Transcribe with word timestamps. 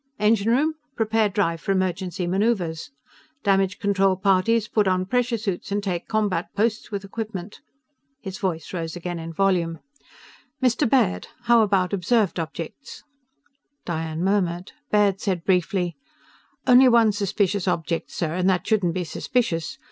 Engine 0.17 0.49
room! 0.49 0.73
Prepare 0.95 1.29
drive 1.29 1.61
for 1.61 1.71
emergency 1.71 2.25
maneuvers! 2.25 2.89
Damage 3.43 3.77
control 3.77 4.15
parties, 4.15 4.67
put 4.67 4.87
on 4.87 5.05
pressure 5.05 5.37
suits 5.37 5.71
and 5.71 5.83
take 5.83 6.07
combat 6.07 6.47
posts 6.55 6.89
with 6.89 7.03
equipment!_" 7.03 7.59
His 8.19 8.39
voice 8.39 8.73
rose 8.73 8.95
again 8.95 9.19
in 9.19 9.31
volume. 9.31 9.77
"Mr. 10.59 10.89
Baird! 10.89 11.27
How 11.43 11.61
about 11.61 11.93
observed 11.93 12.39
objects?" 12.39 13.03
Diane 13.85 14.23
murmured. 14.23 14.71
Baird 14.89 15.21
said 15.21 15.45
briefly: 15.45 15.95
"Only 16.65 16.89
one 16.89 17.11
suspicious 17.11 17.67
object, 17.67 18.09
sir 18.09 18.33
and 18.33 18.49
that 18.49 18.65
shouldn't 18.65 18.95
be 18.95 19.03
suspicious. 19.03 19.77